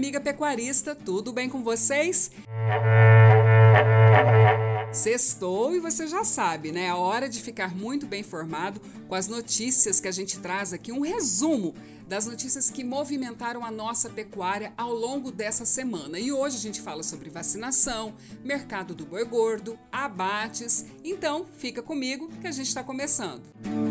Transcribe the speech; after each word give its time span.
amiga 0.00 0.20
pecuarista, 0.20 0.94
tudo 0.94 1.32
bem 1.32 1.48
com 1.48 1.62
vocês? 1.62 2.30
Sextou 4.92 5.74
e 5.74 5.78
você 5.78 6.06
já 6.06 6.24
sabe, 6.24 6.72
né? 6.72 6.86
É 6.86 6.94
hora 6.94 7.28
de 7.28 7.40
ficar 7.40 7.76
muito 7.76 8.06
bem 8.06 8.22
informado 8.22 8.80
com 9.06 9.14
as 9.14 9.28
notícias 9.28 10.00
que 10.00 10.08
a 10.08 10.10
gente 10.10 10.40
traz 10.40 10.72
aqui, 10.72 10.90
um 10.90 11.02
resumo 11.02 11.74
das 12.08 12.26
notícias 12.26 12.70
que 12.70 12.82
movimentaram 12.82 13.64
a 13.64 13.70
nossa 13.70 14.10
pecuária 14.10 14.72
ao 14.76 14.92
longo 14.92 15.30
dessa 15.30 15.64
semana. 15.64 16.18
E 16.18 16.32
hoje 16.32 16.56
a 16.56 16.60
gente 16.60 16.80
fala 16.80 17.02
sobre 17.02 17.30
vacinação, 17.30 18.14
mercado 18.42 18.94
do 18.94 19.06
boi 19.06 19.24
gordo, 19.24 19.78
abates. 19.92 20.86
Então, 21.04 21.46
fica 21.58 21.82
comigo 21.82 22.28
que 22.40 22.48
a 22.48 22.52
gente 22.52 22.66
está 22.66 22.82
começando. 22.82 23.42
Música 23.64 23.89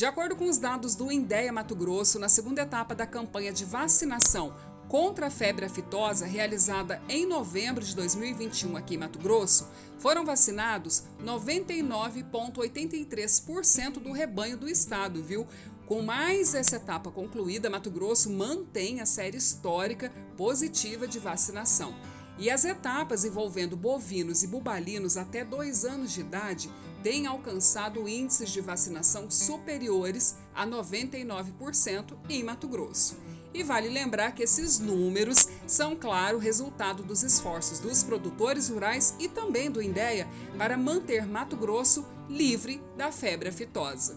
De 0.00 0.06
acordo 0.06 0.34
com 0.34 0.48
os 0.48 0.56
dados 0.56 0.94
do 0.94 1.12
Indéia 1.12 1.52
Mato 1.52 1.76
Grosso, 1.76 2.18
na 2.18 2.30
segunda 2.30 2.62
etapa 2.62 2.94
da 2.94 3.06
campanha 3.06 3.52
de 3.52 3.66
vacinação 3.66 4.54
contra 4.88 5.26
a 5.26 5.30
febre 5.30 5.66
aftosa 5.66 6.24
realizada 6.24 7.02
em 7.06 7.26
novembro 7.26 7.84
de 7.84 7.94
2021 7.94 8.78
aqui 8.78 8.94
em 8.94 8.96
Mato 8.96 9.18
Grosso, 9.18 9.68
foram 9.98 10.24
vacinados 10.24 11.02
99,83% 11.22 14.00
do 14.00 14.10
rebanho 14.10 14.56
do 14.56 14.70
estado, 14.70 15.22
viu? 15.22 15.46
Com 15.84 16.00
mais 16.00 16.54
essa 16.54 16.76
etapa 16.76 17.10
concluída, 17.10 17.68
Mato 17.68 17.90
Grosso 17.90 18.30
mantém 18.30 19.02
a 19.02 19.06
série 19.06 19.36
histórica 19.36 20.10
positiva 20.34 21.06
de 21.06 21.18
vacinação. 21.18 21.94
E 22.40 22.48
as 22.48 22.64
etapas 22.64 23.26
envolvendo 23.26 23.76
bovinos 23.76 24.42
e 24.42 24.46
bubalinos 24.46 25.18
até 25.18 25.44
dois 25.44 25.84
anos 25.84 26.10
de 26.10 26.22
idade 26.22 26.72
têm 27.02 27.26
alcançado 27.26 28.08
índices 28.08 28.48
de 28.48 28.62
vacinação 28.62 29.30
superiores 29.30 30.36
a 30.54 30.66
99% 30.66 32.16
em 32.30 32.42
Mato 32.42 32.66
Grosso. 32.66 33.18
E 33.52 33.62
vale 33.62 33.90
lembrar 33.90 34.32
que 34.32 34.42
esses 34.42 34.78
números 34.78 35.48
são, 35.66 35.94
claro, 35.94 36.38
resultado 36.38 37.02
dos 37.02 37.22
esforços 37.22 37.78
dos 37.78 38.02
produtores 38.02 38.70
rurais 38.70 39.14
e 39.18 39.28
também 39.28 39.70
do 39.70 39.82
INDEA 39.82 40.26
para 40.56 40.78
manter 40.78 41.26
Mato 41.26 41.56
Grosso 41.56 42.06
livre 42.26 42.80
da 42.96 43.12
febre 43.12 43.50
aftosa. 43.50 44.16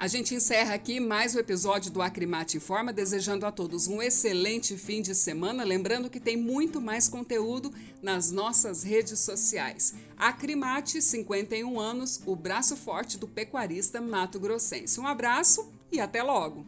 A 0.08 0.10
gente 0.10 0.34
encerra 0.34 0.72
aqui 0.72 1.00
mais 1.00 1.34
um 1.34 1.38
episódio 1.38 1.90
do 1.90 2.00
Acrimate 2.00 2.56
Informa, 2.56 2.94
desejando 2.94 3.44
a 3.44 3.52
todos 3.52 3.88
um 3.88 4.00
excelente 4.00 4.74
fim 4.74 5.02
de 5.02 5.14
semana. 5.14 5.62
Lembrando 5.62 6.08
que 6.08 6.18
tem 6.18 6.34
muito 6.34 6.80
mais 6.80 7.10
conteúdo 7.10 7.70
nas 8.00 8.30
nossas 8.30 8.82
redes 8.82 9.20
sociais. 9.20 9.92
Acrimate, 10.16 11.02
51 11.02 11.78
anos, 11.78 12.22
o 12.24 12.34
braço 12.34 12.74
forte 12.74 13.18
do 13.18 13.28
pecuarista 13.28 14.00
Mato 14.00 14.40
Grossense. 14.40 14.98
Um 14.98 15.06
abraço 15.06 15.70
e 15.92 16.00
até 16.00 16.22
logo! 16.22 16.64